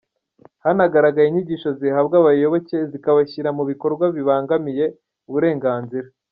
[0.63, 4.85] Hanagaragaye inyigisho zihabwa abayoboke zikabashyira mu bikorwa bibangamiye
[5.29, 6.07] uburenganzira